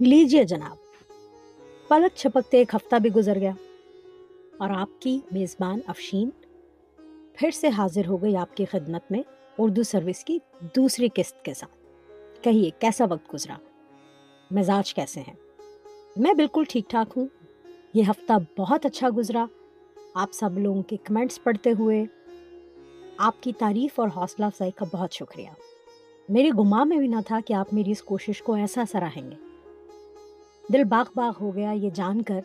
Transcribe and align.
لیجیے 0.00 0.44
جناب۔ 0.44 0.76
پلک 1.88 2.16
چھپکتے 2.16 2.58
ایک 2.58 2.74
ہفتہ 2.74 2.96
بھی 2.96 3.10
گزر 3.10 3.38
گیا۔ 3.40 3.52
اور 4.58 4.70
آپ 4.70 4.88
کی 5.00 5.20
میزبان 5.32 5.80
افشین 5.86 6.30
پھر 7.34 7.50
سے 7.50 7.68
حاضر 7.68 8.06
ہو 8.06 8.22
گئی 8.22 8.36
آپ 8.36 8.56
کی 8.56 8.64
خدمت 8.64 9.12
میں 9.12 9.22
اردو 9.58 9.82
سروس 9.82 10.24
کی 10.24 10.38
دوسری 10.76 11.08
قسط 11.14 11.42
کے 11.42 11.54
ساتھ۔ 11.54 11.72
کہیے، 12.44 12.70
کیسا 12.78 13.04
وقت 13.10 13.34
گزرا؟ 13.34 13.56
مزاج 14.50 14.94
کیسے 14.94 15.20
ہیں؟ 15.20 15.34
میں 16.16 16.32
بالکل 16.32 16.62
ٹھیک 16.68 16.90
ٹھاک 16.90 17.12
ہوں۔ 17.16 17.26
یہ 17.94 18.02
ہفتہ 18.10 18.32
بہت 18.58 18.86
اچھا 18.86 19.08
گزرا۔ 19.16 19.46
آپ 20.14 20.32
سب 20.32 20.58
لوگوں 20.58 20.82
کے 20.82 20.96
کمنٹس 21.04 21.42
پڑھتے 21.42 21.72
ہوئے۔ 21.78 22.04
آپ 23.16 23.42
کی 23.42 23.52
تعریف 23.58 24.00
اور 24.00 24.08
حوصلہ 24.16 24.44
افزائی 24.44 24.70
کا 24.70 24.84
بہت 24.92 25.12
شکریہ۔ 25.12 25.48
میری 26.28 26.50
گما 26.58 26.84
میں 26.84 26.98
بھی 26.98 27.08
نہ 27.08 27.20
تھا 27.26 27.40
کہ 27.46 27.52
آپ 27.52 27.74
میری 27.74 27.90
اس 27.90 28.02
کوشش 28.02 28.42
کو 28.42 28.54
ایسا 28.54 28.84
سراہیں 28.92 29.30
گے۔ 29.30 29.43
دل 30.72 30.84
باغ 30.84 31.04
باغ 31.16 31.32
ہو 31.40 31.54
گیا 31.54 31.70
یہ 31.70 31.90
جان 31.90 32.22
کر 32.22 32.40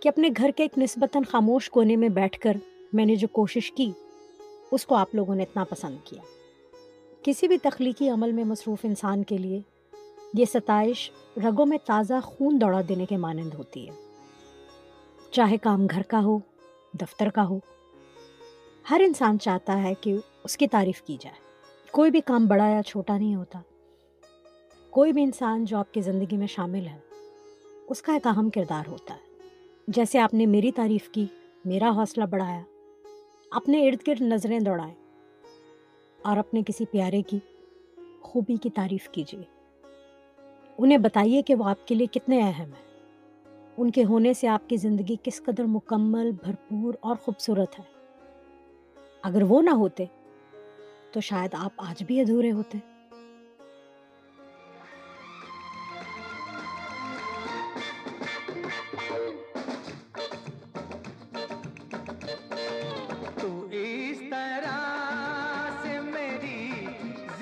کہ 0.00 0.08
اپنے 0.08 0.28
گھر 0.36 0.50
کے 0.56 0.62
ایک 0.62 0.78
نسبتاً 0.78 1.22
خاموش 1.22 1.70
کونے 1.70 1.96
میں 1.96 2.08
بیٹھ 2.08 2.40
کر 2.40 2.56
میں 2.92 3.04
نے 3.04 3.16
جو 3.16 3.28
کوشش 3.28 3.72
کی، 3.72 3.90
اس 4.70 4.86
کو 4.86 4.94
آپ 4.94 5.14
لوگوں 5.14 5.34
نے 5.34 5.42
اتنا 5.42 5.64
پسند 5.64 5.96
کیا۔ 6.04 6.22
کسی 7.22 7.48
بھی 7.48 7.58
تخلیقی 7.58 8.08
عمل 8.08 8.32
میں 8.32 8.44
مصروف 8.44 8.78
انسان 8.82 9.22
کے 9.22 9.38
لیے 9.38 9.60
یہ 10.34 10.44
ستائش 10.44 11.10
رگوں 11.36 11.66
میں 11.66 11.78
تازہ 11.86 12.14
خون 12.22 12.60
دوڑا 12.60 12.80
دینے 12.88 13.06
کے 13.06 13.16
مانند 13.16 13.54
ہوتی 13.54 13.88
ہے۔ 13.88 13.94
چاہے 15.30 15.56
کام 15.56 15.86
گھر 15.86 16.02
کا 16.02 16.22
ہو، 16.24 16.38
دفتر 17.00 17.28
کا 17.28 17.48
ہو، 17.48 17.58
ہر 18.90 19.00
انسان 19.04 19.38
چاہتا 19.38 19.82
ہے 19.82 19.94
کہ 20.00 20.16
اس 20.44 20.56
کی 20.56 20.66
تعریف 20.66 21.02
کی 21.02 21.16
جائے۔ 21.20 21.36
کوئی 21.90 22.10
بھی 22.10 22.20
کام 22.20 22.46
بڑا 22.46 22.66
یا 22.66 22.82
چھوٹا 22.82 23.18
نہیں 23.18 23.34
ہوتا۔ 23.34 23.60
کوئی 24.90 25.12
بھی 25.12 25.22
انسان 25.22 25.64
جو 25.64 25.78
آپ 25.78 25.94
کی 25.94 26.00
زندگی 26.00 26.36
میں 26.36 26.46
شامل 26.46 26.86
ہے۔ 26.86 27.05
اس 27.88 28.02
کا 28.02 28.14
ایک 28.14 28.26
اہم 28.26 28.50
کردار 28.50 28.88
ہوتا 28.88 29.14
ہے۔ 29.14 29.48
جیسے 29.88 30.18
آپ 30.18 30.34
نے 30.34 30.46
میری 30.46 30.72
تعریف 30.72 31.08
کی، 31.08 31.26
میرا 31.64 31.90
حوصلہ 31.90 32.24
بڑھایا، 32.24 32.60
اپنے 33.50 33.88
ارد 33.88 34.08
گرد 34.08 34.20
نظریں 34.20 34.60
دوڑائیں 34.60 34.94
اور 36.22 36.36
اپنے 36.36 36.62
کسی 36.66 36.84
پیارے 36.90 37.22
کی، 37.22 37.38
خوبی 38.20 38.56
کی 38.56 38.70
تعریف 38.70 39.08
کیجیے۔ 39.08 39.42
انہیں 40.78 40.98
بتائیے 40.98 41.42
کہ 41.42 41.54
وہ 41.54 41.64
آپ 41.64 41.88
کے 41.88 41.94
لیے 41.94 42.06
کتنے 42.06 42.40
اہم 42.40 42.70
ہیں۔ 42.72 43.00
ان 43.76 43.90
کے 43.90 44.04
ہونے 44.04 44.34
سے 44.34 44.48
آپ 44.48 44.68
کی 44.68 44.76
زندگی 44.76 45.16
کس 45.22 45.42
قدر 45.42 45.64
مکمل، 45.64 46.30
بھرپور 46.30 46.94
اور 47.00 47.16
خوبصورت 47.16 47.78
ہے۔ 47.78 47.84
اگر 49.22 49.42
وہ 49.42 49.62
نہ 49.62 49.70
ہوتے 49.70 50.04
تو 51.12 51.20
شاید 51.20 51.54
آپ 51.54 51.72
آج 51.76 52.04
بھی 52.06 52.20
ادھورے 52.20 52.52
ہوتے۔ 52.52 52.78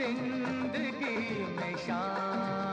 زندگی 0.04 1.44
میں 1.56 1.72
شان 1.86 2.63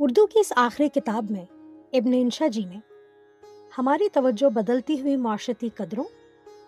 اردو 0.00 0.26
کی 0.26 0.40
اس 0.40 0.52
آخری 0.56 0.88
کتاب 0.88 1.30
میں 1.30 1.44
ابن 1.92 2.10
انشا 2.14 2.46
جی 2.46 2.64
نے 2.64 2.76
ہماری 3.78 4.08
توجہ 4.08 4.50
بدلتی 4.50 5.00
ہوئی 5.00 5.16
معاشرتی 5.16 5.68
قدروں 5.74 6.04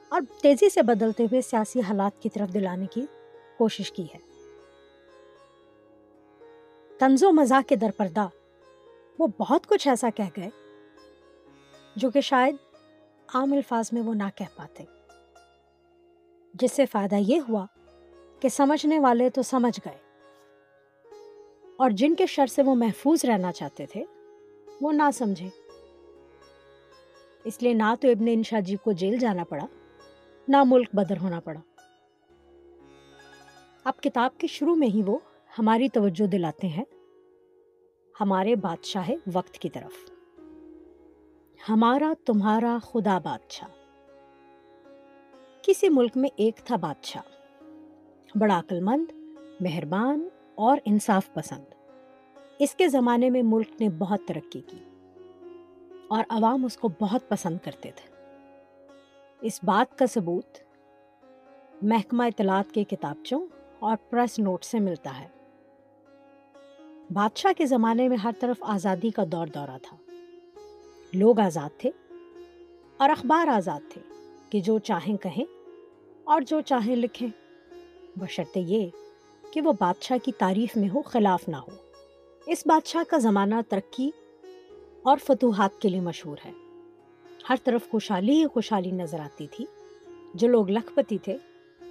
اور 0.09 0.21
تیزی 0.43 0.69
سے 0.69 0.83
بدلتے 0.83 1.25
ہوئے 1.25 1.41
سیاسی 1.41 1.81
حالات 1.81 2.23
کی 2.23 2.29
طرف 2.29 2.55
دلانے 2.55 2.87
کی 2.87 3.07
کوشش 3.59 3.93
کی 3.93 4.07
ہے۔ 4.15 4.19
طنز 6.99 7.25
و 7.25 7.33
مزاح 7.33 7.61
کے 7.67 7.77
درپردہ 7.77 8.29
وہ 9.19 9.27
بہت 9.39 9.67
کچھ 9.67 9.89
ایسا 9.89 10.11
کہہ 10.11 10.31
گئے 10.37 10.49
جو 11.97 12.11
کہ 12.11 12.21
شاید 12.21 12.57
عام 13.35 13.53
الفاظ 13.53 13.89
میں 13.93 14.03
وہ 14.03 14.15
نہ 14.15 14.29
کہہ 14.35 14.57
پاتے۔ 14.57 14.85
جس 16.55 16.73
سے 16.73 16.87
فائدہ 16.87 17.15
یہ 17.15 17.41
ہوا 17.49 17.67
کہ 18.41 18.49
سمجھنے 18.49 18.99
والے 18.99 19.31
تو 19.31 19.43
سمجھ 19.43 19.81
گئے۔ 19.85 20.10
اور 21.81 21.91
جن 21.91 22.15
کے 22.15 22.27
شر 22.27 22.47
سے 22.47 22.63
وہ 22.63 22.75
محفوظ 22.75 23.25
رہنا 23.25 23.53
چاہتے 23.53 23.87
تھے، 23.87 24.05
وہ 24.81 24.93
نہ 24.93 25.03
سمجھے۔ 25.15 25.49
اس 27.45 27.63
لیے 27.63 27.75
نہ 27.75 27.95
تو 28.01 28.09
ابن 28.09 28.25
انشا 28.29 28.61
جی 28.61 28.77
کو 28.77 28.93
جیل 28.93 29.19
جانا 29.19 29.45
پڑا، 29.45 29.67
نہ 30.49 30.57
ملک 30.67 30.89
بدر 30.93 31.17
ہونا 31.21 31.41
پڑا۔ 31.41 31.61
اب 33.85 34.01
کتاب 34.01 34.39
کے 34.39 34.47
شروع 34.47 34.75
میں 34.75 34.89
ہی 34.89 35.03
وہ 35.07 35.19
ہماری 35.59 35.89
توجہ 35.89 36.27
دلاتے 36.27 36.67
ہیں، 36.67 36.85
ہمارے 38.21 38.57
بادشاہ 38.57 39.11
وقت 39.33 39.55
کی 39.55 39.71
طرف۔ 39.71 40.11
ہمارا 41.69 42.13
تمہارا 42.27 42.79
خدا 42.83 43.19
بادشاہ۔ 43.19 43.69
کسی 45.63 45.89
ملک 45.89 46.13
میں 46.17 46.31
ایک 46.37 46.57
تھا 46.57 46.77
بادشاہ، 46.77 47.23
بڑا 48.39 48.59
عقل 48.59 48.81
مند 48.81 49.11
مہربان 49.61 50.29
اور 50.61 50.79
انصاف 50.85 51.35
پسند۔ 51.35 51.65
اس 52.59 52.75
کے 52.75 52.89
زمانے 52.89 53.31
میں 53.31 53.43
ملک 53.43 53.81
نے 53.81 53.89
بہت 53.89 54.21
ترقی 54.29 54.61
کی 54.61 54.79
اور 56.09 56.25
عوام 56.29 56.65
اس 56.65 56.77
کو 56.77 56.89
بہت 57.01 57.29
پسند 57.29 57.59
کرتے 57.65 57.91
تھے۔ 57.97 58.35
اس 59.41 59.61
بات 59.65 59.99
کا 59.99 60.07
ثبوت 60.07 60.59
محکمہ 61.83 62.23
اطلاعات 62.23 62.73
کے 62.73 62.85
کتابچوں 62.85 63.47
اور 63.79 63.97
پریس 64.11 64.39
نوٹ 64.39 64.65
سے 64.65 64.79
ملتا 64.79 65.21
ہے۔ 65.21 65.29
بادشاہ 67.13 67.53
کے 67.53 67.67
زمانے 67.67 68.09
میں 68.09 68.17
ہر 68.17 68.31
طرف 68.41 68.57
آزادی 68.61 69.11
کا 69.11 69.25
دور 69.33 69.47
دورہ 69.47 69.79
تھا۔ 69.83 69.97
لوگ 71.15 71.41
آزاد 71.41 71.81
تھے 71.81 71.91
اور 72.97 73.11
اخبار 73.11 73.49
آزاد 73.49 73.81
تھے 73.91 74.01
کہ 74.51 74.61
جو 74.61 74.79
چاہیں 74.79 75.17
کہیں 75.17 75.45
اور 76.25 76.41
جو 76.41 76.61
چاہیں 76.61 76.97
لکھیں۔ 76.97 77.29
بشرطے 78.17 78.61
یہ 78.61 78.91
کہ 79.53 79.61
وہ 79.61 79.73
بادشاہ 79.81 80.25
کی 80.25 80.33
تعریف 80.39 80.77
میں 80.77 80.89
ہو، 80.89 81.03
خلاف 81.03 81.49
نہ 81.49 81.57
ہو۔ 81.57 81.75
اس 82.47 82.63
بادشاہ 82.67 83.11
کا 83.11 83.19
زمانہ 83.19 83.55
ترقی 83.69 84.11
اور 85.03 85.17
فتوحات 85.25 85.81
کے 85.81 85.89
لیے 85.89 86.01
مشہور 86.01 86.37
ہے۔ 86.45 86.53
ہر 87.49 87.55
طرف 87.65 87.91
خوشحالی 87.91 88.33
ہی 88.33 88.47
خوشحالی 88.47 88.91
نظر 88.91 89.21
آتی 89.21 89.47
تھی۔ 89.47 89.67
جو 90.35 90.49
لوگ 90.49 90.71
لکھ 90.71 90.93
پتی 90.95 91.19
تھے، 91.19 91.37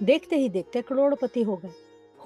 دیکھتے 0.00 0.36
ہی 0.36 0.48
دیکھتے 0.48 0.82
کروڑ 0.82 1.14
پتی 1.14 1.44
ہو 1.44 1.56
گئے۔ 1.56 1.70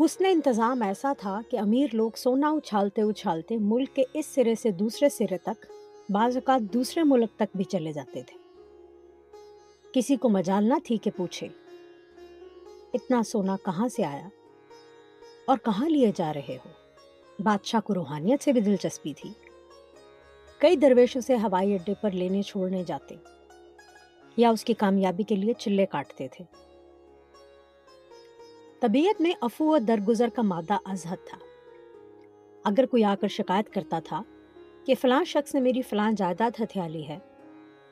حسن 0.00 0.24
انتظام 0.28 0.82
ایسا 0.82 1.12
تھا 1.18 1.40
کہ 1.50 1.58
امیر 1.58 1.86
لوگ 1.92 2.10
سونا 2.16 2.50
اچھالتے 2.50 3.02
اچھالتے 3.02 3.56
ملک 3.56 3.94
کے 3.94 4.04
اس 4.14 4.26
سرے 4.26 4.54
سے 4.54 4.70
دوسرے 4.70 5.08
سرے 5.08 5.38
تک، 5.38 5.66
بعض 6.10 6.36
اوقات 6.36 6.60
دوسرے 6.60 7.02
ملک 7.02 7.30
تک 7.36 7.56
بھی 7.56 7.64
چلے 7.64 7.92
جاتے 7.92 8.22
تھے۔ 8.22 8.38
کسی 9.92 10.16
کو 10.16 10.28
مجال 10.28 10.64
نہ 10.64 10.74
تھی 10.84 10.96
کہ 10.96 11.10
پوچھے، 11.16 11.48
اتنا 12.94 13.22
سونا 13.22 13.56
کہاں 13.64 13.88
سے 13.88 14.04
آیا؟ 14.04 14.28
اور 15.46 15.58
کہاں 15.58 15.88
لیے 15.88 16.12
جا 16.16 16.32
رہے 16.32 16.56
ہو؟ 16.64 16.68
بادشاہ 17.42 17.80
کو 17.80 17.94
روحانیت 17.94 18.42
سے 18.42 18.52
بھی 18.52 18.60
دلچسپی 18.60 19.12
تھی۔ 19.14 19.32
کئی 20.58 20.76
درویش 20.76 21.16
اسے 21.16 21.36
ہوائی 21.36 21.74
اڈے 21.74 21.94
پر 22.00 22.10
لینے 22.10 22.42
چھوڑنے 22.42 22.84
جاتے 22.84 23.14
یا 24.36 24.50
اس 24.50 24.64
کی 24.64 24.74
کامیابی 24.74 25.22
کے 25.22 25.36
لیے 25.36 25.52
چلے 25.52 25.86
کاٹتے 25.86 26.28
تھے۔ 26.28 26.44
طبیعت 28.80 29.20
میں 29.20 29.32
افو 29.40 29.64
و 29.64 29.78
درگزر 29.78 30.28
کا 30.34 30.42
مادہ 30.42 30.76
ازہد 30.84 31.28
تھا۔ 31.28 31.38
اگر 32.64 32.86
کوئی 32.86 33.04
آ 33.04 33.14
کر 33.20 33.28
شکایت 33.28 33.74
کرتا 33.74 33.98
تھا 33.98 34.22
کہ 34.86 34.94
فلاں 35.00 35.24
شخص 35.24 35.54
نے 35.54 35.60
میری 35.60 35.82
فلاں 35.82 36.12
جائیداد 36.12 36.60
ہتھیا 36.60 36.86
لی 36.86 37.08
ہے 37.08 37.18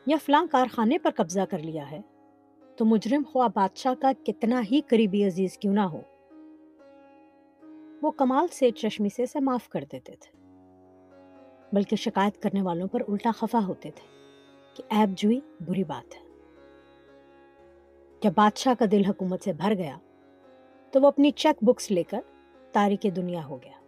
یا 0.07 0.17
فلاں 0.27 0.47
کارخانے 0.51 0.99
پر 0.99 1.11
قبضہ 1.17 1.41
کر 1.51 1.59
لیا 1.59 1.91
ہے 1.91 2.01
تو 2.77 2.85
مجرم 2.85 3.23
خواہ 3.33 3.49
بادشاہ 3.55 3.95
کا 3.95 4.13
کتنا 4.27 4.63
ہی 4.71 4.81
قریبی 4.87 5.27
عزیز 5.27 5.59
کیوں 5.59 5.75
نہ 5.75 5.81
ہو۔ 5.81 6.01
وہ 8.03 8.11
کمال 8.11 8.49
سے 8.49 8.71
چشمی 8.71 9.09
سے 9.09 9.23
اسے 9.23 9.41
معاف 9.41 9.69
کر 9.69 9.85
دیتے 9.93 10.15
تھے۔ 10.21 10.39
بلکہ 11.73 11.97
شکایت 11.97 12.43
کرنے 12.43 12.63
والوں 12.63 12.89
پر 12.89 13.03
الٹا 13.09 13.31
خفا 13.37 13.59
ہوتے 13.67 13.91
تھے 13.91 14.07
کہ 14.75 14.83
ایب 14.91 15.11
جوئی 15.11 15.41
بری 15.61 15.85
بات 15.85 16.15
ہے۔ 16.15 16.21
جب 18.23 18.33
بادشاہ 18.37 18.75
کا 18.79 18.85
دل 18.93 19.05
حکومت 19.05 19.43
سے 19.43 19.53
بھر 19.53 19.75
گیا 19.75 19.99
تو 20.91 21.01
وہ 21.01 21.07
اپنی 21.07 21.31
چیک 21.31 21.65
بکس 21.65 21.91
لے 21.91 22.03
کر 22.03 22.21
تاریخ 22.73 23.07
دنیا 23.17 23.45
ہو 23.45 23.63
گیا 23.63 23.79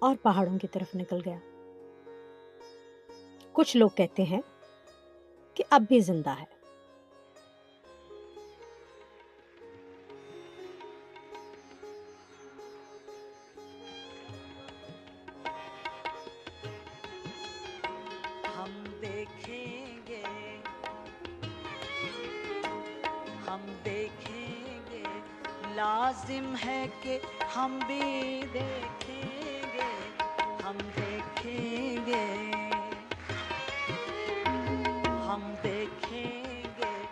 اور 0.00 0.16
پہاڑوں 0.22 0.58
کی 0.58 0.68
طرف 0.68 0.96
نکل 0.96 1.18
گیا۔ 1.24 1.38
کچھ 3.52 3.76
لوگ 3.76 3.88
کہتے 3.88 4.22
ہیں 4.22 4.40
کہ 5.54 5.64
اب 5.70 5.82
بھی 5.88 6.00
زندہ 6.00 6.30
ہے۔ 6.30 6.63
ہم 27.56 27.78
بھی 27.86 28.44
دیکھیں 28.54 29.66
گے، 29.74 30.10
ہم 30.64 30.90
دیکھیں 30.96 32.06
گے۔ 32.06 32.54
ہم 35.28 35.54
دیکھیں 35.62 36.62
گے، 36.78 37.06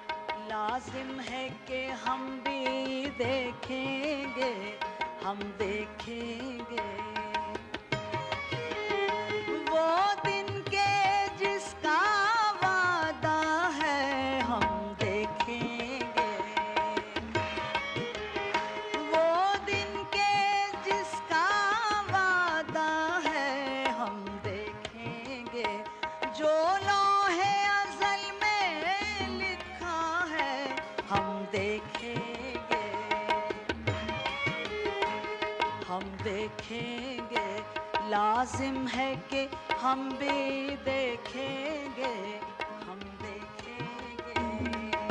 لازم 0.48 1.20
ہے 1.30 1.48
کہ 1.66 1.90
ہم 2.06 2.38
بھی 2.42 3.10
دیکھیں 3.18 4.24
گے۔ 4.36 4.76
ہم 5.24 5.50
دیکھیں 5.58 6.58
گے۔ 6.70 7.21
ہم 35.92 36.16
دیکھیں 36.24 37.18
گے، 37.30 37.60
لازم 38.08 38.86
ہے 38.96 39.14
کہ 39.28 39.46
ہم 39.82 40.08
بھی 40.18 40.76
دیکھیں 40.84 41.88
گے، 41.96 42.40
ہم 42.86 42.98
دیکھیں 43.22 44.16
گے۔ 44.18 45.08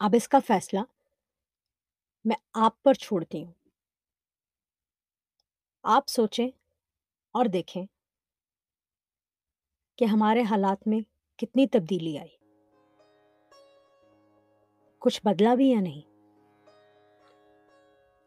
اب 0.00 0.10
اس 0.12 0.28
کا 0.28 0.38
فیصلہ 0.46 0.80
میں 2.24 2.36
آپ 2.52 2.82
پر 2.82 2.94
چھوڑتی 2.94 3.44
ہوں۔ 3.44 3.52
آپ 5.82 6.08
سوچیں 6.08 6.48
اور 7.32 7.44
دیکھیں۔ 7.44 7.95
کہ 9.96 10.04
ہمارے 10.04 10.42
حالات 10.42 10.88
میں 10.88 11.00
کتنی 11.38 11.66
تبدیلی 11.66 12.18
آئی۔ 12.18 12.36
کچھ 14.98 15.20
بدلا 15.24 15.54
بھی 15.54 15.70
یا 15.70 15.80
نہیں؟ 15.80 16.16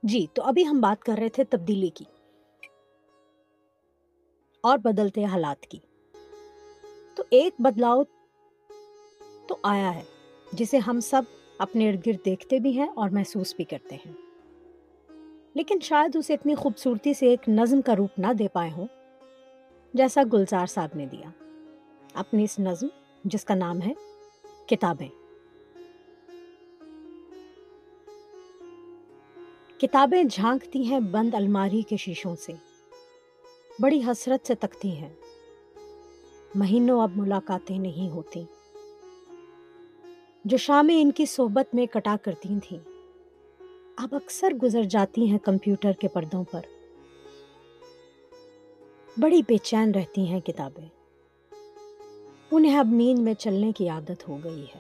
جی 0.04 0.26
تو 0.34 0.44
ابھی 0.44 0.68
ہم 0.68 0.82
بات 0.82 1.04
کر 1.04 1.16
رہے 1.20 1.30
تھے 1.30 1.44
تبدیلی 1.44 1.90
کی۔ 1.90 2.06
اور 4.62 4.78
بدلتے 4.78 5.26
حالات 5.26 5.66
کی۔ 5.66 5.80
تو 7.16 7.24
ایک 7.30 7.54
بدلاؤ 7.60 8.04
تو 9.48 9.56
آیا 9.64 9.96
ہے، 9.96 10.04
جسے 10.54 10.78
ہم 10.78 11.00
سب 11.00 11.22
اپنے 11.58 11.90
ارد 11.90 12.08
گرد 12.08 12.26
دیکھتے 12.26 12.60
بھی 12.60 12.78
ہیں 12.78 12.90
اور 12.96 13.10
محسوس 13.10 13.56
بھی 13.56 13.64
کرتے 13.64 13.96
ہیں۔ 13.96 14.12
لیکن 15.54 15.80
شاید 15.80 16.16
اسے 16.16 16.34
اتنی 16.34 16.56
خوبصورتی 16.56 17.14
سے 17.14 17.26
ایک 17.26 17.50
نظم 17.50 17.82
کا 17.82 17.96
روپ 17.96 18.10
نہ 18.18 18.34
دے 18.34 18.48
پائے 18.48 18.72
ہوں، 18.72 18.88
جیسا 19.94 20.22
گلزار 20.34 20.66
صاحب 20.66 20.90
نے 20.96 21.06
دیا۔ 21.06 21.49
اپنی 22.14 22.44
اس 22.44 22.60
نظم 22.60 22.88
جس 23.24 23.46
کا 23.46 23.56
نام 23.56 23.82
ہے 23.82 23.94
کتابیں۔ 24.68 25.10
کتابیں 29.80 30.24
جھانکتی 30.24 30.84
ہیں 30.84 31.00
بند 31.00 31.34
الماری 31.34 31.82
کے 31.82 31.98
شیشوں 31.98 32.36
سے۔ 32.36 32.54
بڑی 33.80 34.02
حسرت 34.08 34.48
سے 34.48 34.56
تکتی 34.56 34.92
ہیں۔ 34.92 35.14
مہینوں 36.56 37.04
اب 37.04 37.12
ملاقاتیں 37.16 37.80
نہیں 37.80 38.10
ہوتی۔ 38.10 38.44
جو 40.46 40.58
شامیں 40.58 41.02
ان 41.02 41.12
کی 41.12 41.26
صحبت 41.26 41.76
میں 41.76 41.86
کٹا 41.86 42.16
کرتی 42.22 42.50
تھیں۔ 42.64 42.80
اب 43.98 44.16
اکثر 44.16 44.54
گزر 44.64 44.84
جاتی 44.84 45.28
ہیں 45.28 45.40
کمپیوٹر 45.40 45.92
کے 45.92 46.08
پردوں 46.08 46.44
پر۔ 46.44 46.62
بڑی 49.20 49.42
بے 49.48 49.58
چین 49.58 49.92
رہتی 49.92 50.28
ہیں 50.28 50.40
کتابیں۔ 50.40 50.99
انہیں 52.52 52.78
اب 52.78 52.88
نیند 52.92 53.20
میں 53.20 53.34
چلنے 53.34 53.72
کی 53.72 53.90
عادت 53.90 54.28
ہو 54.28 54.38
گئی 54.44 54.64
ہے۔ 54.64 54.80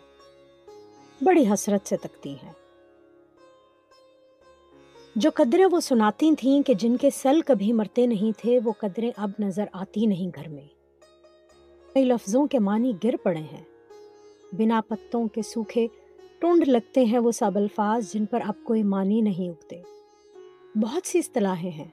بڑی 1.21 1.45
حسرت 1.53 1.87
سے 1.87 1.97
تکتی 1.97 2.35
ہیں۔ 2.43 2.51
جو 5.15 5.29
قدریں 5.35 5.65
وہ 5.71 5.79
سناتی 5.79 6.35
تھیں 6.35 6.63
کہ 6.63 6.73
جن 6.73 6.97
کے 6.97 7.09
سل 7.09 7.41
کبھی 7.41 7.73
مرتے 7.73 8.05
نہیں 8.05 8.31
تھے، 8.37 8.59
وہ 8.63 8.71
قدریں 8.71 9.11
اب 9.17 9.31
نظر 9.39 9.65
آتی 9.73 10.05
نہیں 10.05 10.31
گھر 10.35 10.47
میں۔ 10.47 10.65
کئی 11.93 12.05
لفظوں 12.05 12.47
کے 12.47 12.59
معنی 12.59 12.93
گر 13.03 13.15
پڑے 13.23 13.39
ہیں۔ 13.39 13.63
بنا 14.51 14.81
پتوں 14.87 15.27
کے 15.27 15.41
سوکھے، 15.41 15.87
ٹونڈ 16.39 16.67
لگتے 16.67 17.05
ہیں 17.05 17.19
وہ 17.19 17.31
سب 17.31 17.51
الفاظ 17.55 18.13
جن 18.13 18.25
پر 18.25 18.41
اب 18.45 18.53
کوئی 18.63 18.83
معنی 18.83 19.21
نہیں 19.21 19.49
اگتے۔ 19.49 19.81
بہت 20.75 21.07
سی 21.07 21.19
اصطلاحیں 21.19 21.71
ہیں 21.71 21.87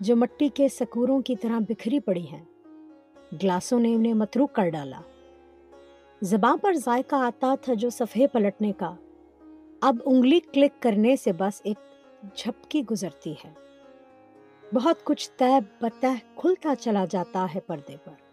جو 0.00 0.16
مٹی 0.16 0.48
کے 0.48 0.68
سکوروں 0.68 1.20
کی 1.20 1.36
طرح 1.36 1.58
بکھری 1.68 2.00
پڑی 2.00 2.26
ہیں۔ 2.26 2.44
گلاسوں 3.32 3.80
نے 3.80 3.94
انہیں 3.94 4.14
متروک 4.14 4.52
کر 4.52 4.68
ڈالا۔ 4.68 5.00
زباں 6.22 6.56
پر 6.56 6.72
ذائقہ 6.72 7.16
آتا 7.16 7.54
تھا 7.60 7.74
جو 7.74 7.90
صفحے 7.90 8.26
پلٹنے 8.26 8.72
کا۔ 8.72 8.94
اب 9.80 9.96
انگلی 10.04 10.40
کلک 10.40 10.82
کرنے 10.82 11.16
سے 11.16 11.32
بس 11.32 11.60
ایک 11.64 11.78
جھپکی 12.34 12.82
گزرتی 12.90 13.32
ہے۔ 13.32 13.52
بہت 14.74 15.04
کچھ 15.04 15.30
طے 15.36 15.58
بتہ 15.80 16.06
کھلتا 16.36 16.74
چلا 16.74 17.04
جاتا 17.04 17.46
ہے 17.54 17.60
پردے 17.60 17.96
پر۔ 18.04 18.29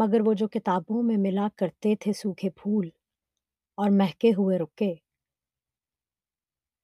مگر 0.00 0.20
وہ 0.20 0.34
جو 0.34 0.48
کتابوں 0.48 1.02
میں 1.02 1.16
ملا 1.16 1.48
کرتے 1.56 1.96
تھے 1.96 2.12
سوکھے 2.12 2.50
پھول 2.50 2.88
اور 3.76 3.90
مہکے 3.90 4.30
ہوئے 4.30 4.58
رکے۔ 4.58 4.94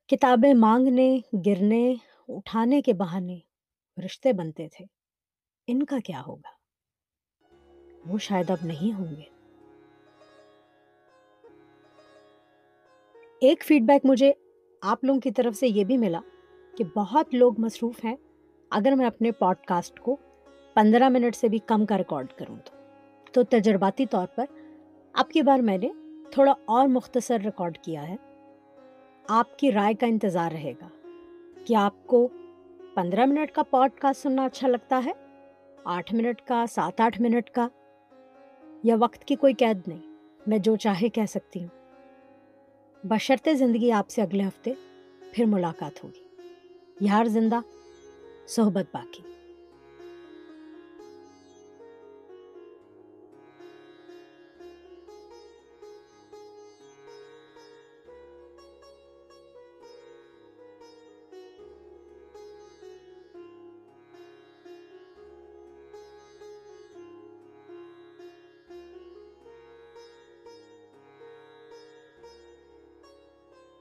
کتابیں 0.09 0.55
مانگنے، 0.55 1.19
گرنے، 1.47 1.95
اٹھانے 2.29 2.83
کے 2.83 2.93
بہانے 2.93 3.39
رشتے 4.05 4.33
بنتے 4.33 4.69
تھے۔ 4.69 4.85
ان 5.67 5.83
کا 5.83 5.99
کیا 6.05 6.23
ہوگا؟ 6.27 6.49
وہ 8.07 8.19
شاید 8.19 8.51
اب 8.51 8.59
نہیں 8.63 8.99
ہوں 8.99 9.17
گے۔ 9.17 9.37
ایک 13.41 13.65
فیڈ 13.65 13.83
بیک 13.83 14.03
مجھے 14.05 14.33
آپ 14.83 15.05
لوگوں 15.05 15.21
کی 15.21 15.31
طرف 15.31 15.55
سے 15.55 15.69
یہ 15.69 15.85
بھی 15.85 15.97
ملا 15.97 16.21
کہ 16.79 16.85
بہت 16.85 17.35
لوگ 17.35 17.55
مصروف 17.59 18.05
ہیں۔ 18.05 18.17
اگر 18.71 18.93
میں 18.93 19.07
اپنے 19.07 19.33
پوڈ 19.33 19.57
کاسٹ 19.67 20.01
کو 20.01 20.17
پندرہ 20.75 21.09
منٹ 21.09 21.37
سے 21.37 21.49
بھی 21.49 21.59
کم 21.59 21.87
کا 21.87 21.99
ریکارڈ 21.99 22.33
کروں 22.33 22.57
تو۔ 22.65 22.76
تو 23.37 23.43
تجرباتی 23.43 24.07
طور 24.07 24.27
پر 24.35 24.45
اب 25.13 25.31
کی 25.31 25.43
بار 25.43 25.59
میں 25.59 25.79
نے 25.79 25.89
تھوڑا 26.31 26.55
اور 26.65 26.89
مختصر 26.89 27.41
ریکارڈ 27.41 27.79
کیا 27.79 28.09
ہے۔ 28.09 28.17
آپ 29.29 29.59
کی 29.59 29.73
رائے 29.73 29.95
کا 29.95 30.07
انتظار 30.07 30.53
رہے 30.53 30.73
گا۔ 30.73 30.89
کہ 31.65 31.77
آپ 31.77 32.07
کو 32.07 32.29
پندرہ 32.95 33.27
منٹ 33.27 33.53
کا 33.53 33.63
پوڈ 33.63 34.01
کاسٹ 34.01 34.23
سننا 34.23 34.45
اچھا 34.45 34.69
لگتا 34.69 35.03
ہے؟ 35.07 35.13
آٹھ 35.85 36.15
منٹ 36.15 36.41
کا، 36.41 36.65
سات 36.71 37.01
آٹھ 37.01 37.21
منٹ 37.21 37.51
کا؟ 37.51 37.69
یا 38.85 38.97
وقت 38.99 39.25
کی 39.25 39.35
کوئی 39.35 39.55
قید 39.55 39.79
نہیں، 39.87 40.15
میں 40.47 40.59
جو 40.59 40.77
چاہے 40.77 41.09
کہہ 41.09 41.27
سکتی 41.29 41.65
ہوں۔ 41.65 41.93
بشرط 43.05 43.49
زندگی 43.55 43.93
آپ 43.93 44.11
سے 44.11 44.23
اگلے 44.23 44.45
ہفتے 44.45 44.73
پھر 45.33 45.45
ملاقات 45.45 46.05
ہوگی۔ 46.05 46.25
یار 47.01 47.25
زندہ، 47.25 47.61
صحبت 48.49 48.87
باقی۔ 48.93 49.36